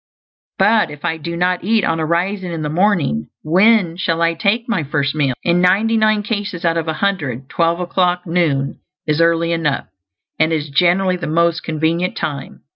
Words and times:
But 0.57 0.89
if 0.89 1.05
I 1.05 1.17
do 1.17 1.37
not 1.37 1.63
eat 1.63 1.83
on 1.85 1.99
arising 1.99 2.51
in 2.51 2.63
the 2.63 2.69
morning, 2.69 3.29
when 3.43 3.97
shall 3.97 4.19
I 4.23 4.33
take 4.33 4.67
my 4.67 4.81
first 4.83 5.13
meal? 5.13 5.35
In 5.43 5.61
ninety 5.61 5.95
nine 5.95 6.23
cases 6.23 6.65
out 6.65 6.75
of 6.75 6.87
a 6.87 6.93
hundred 6.93 7.47
twelve 7.49 7.79
o'clock, 7.79 8.25
noon, 8.25 8.79
is 9.05 9.21
early 9.21 9.51
enough; 9.51 9.85
and 10.39 10.51
it 10.51 10.55
is 10.55 10.69
generally 10.69 11.17
the 11.17 11.27
most 11.27 11.61
convenient 11.63 12.17
time. 12.17 12.63